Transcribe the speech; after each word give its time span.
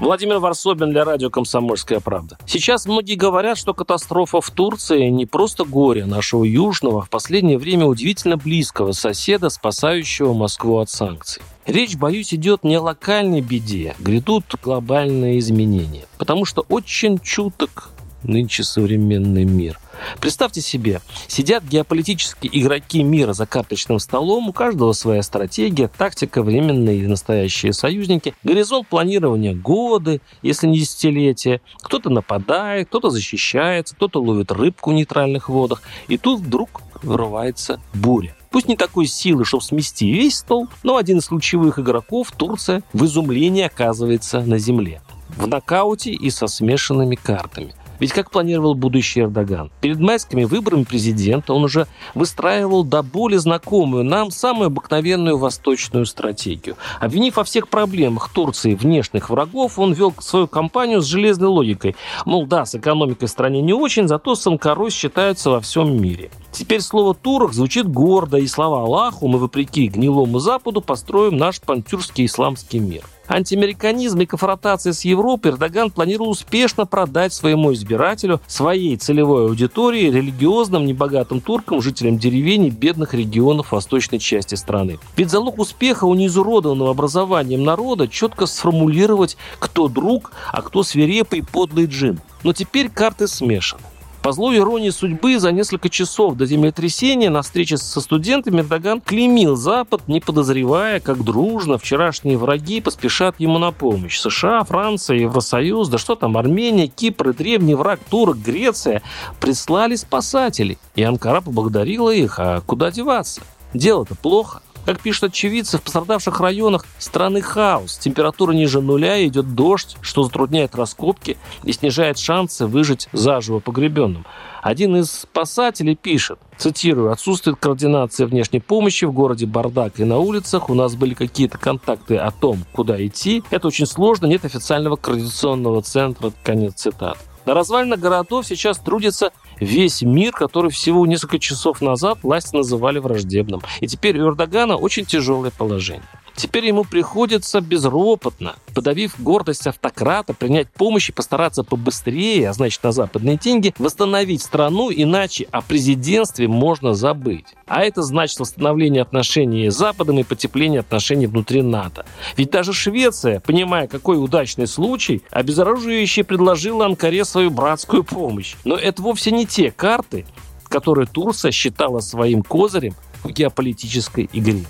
Владимир 0.00 0.38
Варсобин 0.38 0.90
для 0.90 1.04
радио 1.04 1.28
«Комсомольская 1.28 1.98
правда». 1.98 2.38
Сейчас 2.46 2.86
многие 2.86 3.16
говорят, 3.16 3.58
что 3.58 3.74
катастрофа 3.74 4.40
в 4.40 4.48
Турции 4.50 5.08
не 5.08 5.26
просто 5.26 5.64
горе 5.64 6.06
нашего 6.06 6.44
южного, 6.44 7.00
а 7.00 7.04
в 7.04 7.10
последнее 7.10 7.58
время 7.58 7.86
удивительно 7.86 8.36
близкого 8.36 8.92
соседа, 8.92 9.48
спасающего 9.50 10.34
Москву 10.34 10.78
от 10.78 10.88
санкций. 10.88 11.42
Речь, 11.66 11.96
боюсь, 11.96 12.32
идет 12.32 12.62
не 12.62 12.76
о 12.76 12.82
локальной 12.82 13.40
беде, 13.40 13.96
грядут 13.98 14.44
глобальные 14.62 15.40
изменения. 15.40 16.04
Потому 16.16 16.44
что 16.44 16.64
очень 16.68 17.18
чуток 17.18 17.90
нынче 18.22 18.62
современный 18.62 19.44
мир– 19.44 19.80
Представьте 20.20 20.60
себе, 20.60 21.00
сидят 21.26 21.64
геополитические 21.64 22.50
игроки 22.60 23.02
мира 23.02 23.32
за 23.32 23.46
карточным 23.46 23.98
столом, 23.98 24.48
у 24.48 24.52
каждого 24.52 24.92
своя 24.92 25.22
стратегия, 25.22 25.88
тактика, 25.88 26.42
временные 26.42 26.98
и 26.98 27.06
настоящие 27.06 27.72
союзники, 27.72 28.34
горизонт 28.42 28.88
планирования 28.88 29.54
годы, 29.54 30.20
если 30.42 30.66
не 30.66 30.78
десятилетия. 30.80 31.60
Кто-то 31.82 32.10
нападает, 32.10 32.88
кто-то 32.88 33.10
защищается, 33.10 33.94
кто-то 33.94 34.20
ловит 34.22 34.52
рыбку 34.52 34.90
в 34.90 34.94
нейтральных 34.94 35.48
водах. 35.48 35.82
И 36.08 36.18
тут 36.18 36.40
вдруг 36.40 36.82
вырывается 37.02 37.80
буря. 37.94 38.34
Пусть 38.50 38.68
не 38.68 38.76
такой 38.76 39.06
силы, 39.06 39.44
чтобы 39.44 39.62
смести 39.62 40.10
весь 40.10 40.38
стол, 40.38 40.68
но 40.82 40.96
один 40.96 41.18
из 41.18 41.26
ключевых 41.26 41.78
игроков, 41.78 42.32
Турция, 42.36 42.82
в 42.92 43.04
изумлении 43.04 43.62
оказывается 43.62 44.40
на 44.40 44.58
земле. 44.58 45.02
В 45.36 45.46
нокауте 45.46 46.10
и 46.10 46.30
со 46.30 46.46
смешанными 46.46 47.14
картами. 47.14 47.74
Ведь 48.00 48.12
как 48.12 48.30
планировал 48.30 48.74
будущий 48.74 49.20
Эрдоган? 49.20 49.70
Перед 49.80 49.98
майскими 49.98 50.44
выборами 50.44 50.84
президента 50.84 51.52
он 51.52 51.64
уже 51.64 51.86
выстраивал 52.14 52.84
до 52.84 53.02
боли 53.02 53.36
знакомую 53.36 54.04
нам 54.04 54.30
самую 54.30 54.68
обыкновенную 54.68 55.36
восточную 55.38 56.06
стратегию. 56.06 56.76
Обвинив 57.00 57.36
во 57.36 57.44
всех 57.44 57.68
проблемах 57.68 58.30
Турции 58.32 58.74
внешних 58.74 59.30
врагов, 59.30 59.78
он 59.78 59.92
вел 59.92 60.14
свою 60.18 60.46
кампанию 60.46 61.00
с 61.00 61.06
железной 61.06 61.48
логикой. 61.48 61.96
Мол, 62.24 62.46
да, 62.46 62.64
с 62.64 62.74
экономикой 62.74 63.26
в 63.26 63.30
стране 63.30 63.60
не 63.60 63.72
очень, 63.72 64.08
зато 64.08 64.34
с 64.34 64.46
Анкарой 64.46 64.90
считаются 64.90 65.50
во 65.50 65.60
всем 65.60 66.00
мире. 66.00 66.30
Теперь 66.52 66.80
слово 66.80 67.14
«турок» 67.14 67.52
звучит 67.52 67.88
гордо, 67.88 68.38
и 68.38 68.46
слова 68.46 68.82
Аллаху 68.82 69.28
мы, 69.28 69.38
вопреки 69.38 69.88
гнилому 69.88 70.38
Западу, 70.38 70.80
построим 70.80 71.36
наш 71.36 71.60
пантюрский 71.60 72.26
исламский 72.26 72.78
мир. 72.78 73.04
Антиамериканизм 73.28 74.20
и 74.20 74.26
конфронтация 74.26 74.92
с 74.92 75.04
Европой 75.04 75.52
Эрдоган 75.52 75.90
планировал 75.90 76.30
успешно 76.30 76.86
продать 76.86 77.34
своему 77.34 77.74
избирателю, 77.74 78.40
своей 78.46 78.96
целевой 78.96 79.46
аудитории, 79.46 80.10
религиозным, 80.10 80.86
небогатым 80.86 81.40
туркам, 81.40 81.82
жителям 81.82 82.18
деревень 82.18 82.66
и 82.66 82.70
бедных 82.70 83.12
регионов 83.12 83.72
восточной 83.72 84.18
части 84.18 84.54
страны. 84.54 84.98
Ведь 85.16 85.30
залог 85.30 85.58
успеха 85.58 86.04
у 86.04 86.14
неизуродованного 86.14 86.90
образованием 86.90 87.64
народа 87.64 88.08
четко 88.08 88.46
сформулировать, 88.46 89.36
кто 89.58 89.88
друг, 89.88 90.32
а 90.50 90.62
кто 90.62 90.82
свирепый 90.82 91.42
подлый 91.42 91.86
джин. 91.86 92.20
Но 92.42 92.52
теперь 92.54 92.88
карты 92.88 93.28
смешаны. 93.28 93.82
По 94.28 94.32
злой 94.32 94.58
иронии 94.58 94.90
судьбы, 94.90 95.38
за 95.38 95.52
несколько 95.52 95.88
часов 95.88 96.34
до 96.34 96.44
землетрясения 96.44 97.30
на 97.30 97.40
встрече 97.40 97.78
со 97.78 97.98
студентами 97.98 98.60
Эрдоган 98.60 99.00
клеймил 99.00 99.56
Запад, 99.56 100.06
не 100.06 100.20
подозревая, 100.20 101.00
как 101.00 101.24
дружно 101.24 101.78
вчерашние 101.78 102.36
враги 102.36 102.82
поспешат 102.82 103.36
ему 103.40 103.56
на 103.56 103.72
помощь. 103.72 104.18
США, 104.18 104.64
Франция, 104.64 105.16
Евросоюз, 105.16 105.88
да 105.88 105.96
что 105.96 106.14
там, 106.14 106.36
Армения, 106.36 106.88
Кипр 106.88 107.30
и 107.30 107.32
древний 107.32 107.74
враг 107.74 108.00
турок, 108.10 108.36
Греция 108.36 109.00
прислали 109.40 109.94
спасателей. 109.94 110.76
И 110.94 111.02
Анкара 111.02 111.40
поблагодарила 111.40 112.10
их, 112.10 112.38
а 112.38 112.60
куда 112.60 112.90
деваться? 112.90 113.40
Дело-то 113.72 114.14
плохо. 114.14 114.60
Как 114.88 115.00
пишут 115.00 115.24
очевидцы, 115.24 115.76
в 115.76 115.82
пострадавших 115.82 116.40
районах 116.40 116.86
страны 116.98 117.42
хаос. 117.42 117.98
Температура 117.98 118.52
ниже 118.52 118.80
нуля, 118.80 119.22
идет 119.26 119.54
дождь, 119.54 119.98
что 120.00 120.22
затрудняет 120.22 120.74
раскопки 120.74 121.36
и 121.62 121.72
снижает 121.74 122.16
шансы 122.16 122.64
выжить 122.64 123.06
заживо 123.12 123.58
погребенным. 123.58 124.24
Один 124.62 124.96
из 124.96 125.10
спасателей 125.10 125.94
пишет, 125.94 126.38
цитирую, 126.56 127.12
«Отсутствует 127.12 127.58
координация 127.58 128.26
внешней 128.26 128.60
помощи, 128.60 129.04
в 129.04 129.12
городе 129.12 129.44
бардак 129.44 130.00
и 130.00 130.04
на 130.04 130.20
улицах, 130.20 130.70
у 130.70 130.74
нас 130.74 130.94
были 130.94 131.12
какие-то 131.12 131.58
контакты 131.58 132.16
о 132.16 132.30
том, 132.30 132.64
куда 132.72 132.96
идти. 133.06 133.42
Это 133.50 133.68
очень 133.68 133.84
сложно, 133.84 134.24
нет 134.24 134.46
официального 134.46 134.96
координационного 134.96 135.82
центра». 135.82 136.32
Конец 136.42 136.76
цитат. 136.76 137.18
На 137.48 137.54
развалинах 137.54 137.98
городов 137.98 138.44
сейчас 138.46 138.76
трудится 138.76 139.32
весь 139.58 140.02
мир, 140.02 140.32
который 140.32 140.70
всего 140.70 141.06
несколько 141.06 141.38
часов 141.38 141.80
назад 141.80 142.18
власти 142.22 142.54
называли 142.54 142.98
враждебным. 142.98 143.62
И 143.80 143.86
теперь 143.86 144.20
у 144.20 144.28
Эрдогана 144.28 144.76
очень 144.76 145.06
тяжелое 145.06 145.50
положение. 145.50 146.02
Теперь 146.38 146.66
ему 146.66 146.84
приходится 146.84 147.60
безропотно, 147.60 148.54
подавив 148.72 149.20
гордость 149.20 149.66
автократа, 149.66 150.34
принять 150.34 150.70
помощь 150.70 151.08
и 151.08 151.12
постараться 151.12 151.64
побыстрее, 151.64 152.48
а 152.48 152.52
значит 152.52 152.84
на 152.84 152.92
западные 152.92 153.36
деньги, 153.36 153.74
восстановить 153.76 154.42
страну, 154.42 154.88
иначе 154.94 155.48
о 155.50 155.62
президентстве 155.62 156.46
можно 156.46 156.94
забыть. 156.94 157.46
А 157.66 157.82
это 157.82 158.02
значит 158.02 158.38
восстановление 158.38 159.02
отношений 159.02 159.68
с 159.68 159.74
Западом 159.74 160.20
и 160.20 160.22
потепление 160.22 160.78
отношений 160.78 161.26
внутри 161.26 161.60
НАТО. 161.62 162.06
Ведь 162.36 162.50
даже 162.52 162.72
Швеция, 162.72 163.40
понимая, 163.40 163.88
какой 163.88 164.22
удачный 164.22 164.68
случай, 164.68 165.22
обезоруживающе 165.32 166.22
предложила 166.22 166.86
Анкаре 166.86 167.24
свою 167.24 167.50
братскую 167.50 168.04
помощь. 168.04 168.54
Но 168.64 168.76
это 168.76 169.02
вовсе 169.02 169.32
не 169.32 169.44
те 169.44 169.72
карты, 169.72 170.24
которые 170.68 171.08
Турция 171.08 171.50
считала 171.50 171.98
своим 171.98 172.44
козырем 172.44 172.94
в 173.24 173.30
геополитической 173.30 174.30
игре. 174.32 174.64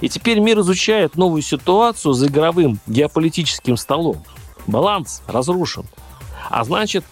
И 0.00 0.08
теперь 0.08 0.40
мир 0.40 0.60
изучает 0.60 1.16
новую 1.16 1.42
ситуацию 1.42 2.12
за 2.14 2.26
игровым 2.26 2.78
геополитическим 2.86 3.76
столом. 3.76 4.24
Баланс 4.66 5.22
разрушен. 5.26 5.84
А 6.50 6.64
значит, 6.64 7.04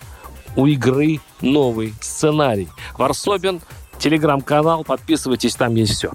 у 0.57 0.67
игры 0.67 1.21
новый 1.41 1.95
сценарий. 2.01 2.69
Варсобин, 2.97 3.61
телеграм-канал, 3.99 4.85
подписывайтесь, 4.85 5.55
там 5.55 5.75
есть 5.75 5.95
все. 5.95 6.13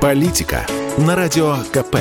Политика 0.00 0.66
на 0.98 1.14
радио 1.14 1.56
КП. 1.72 1.96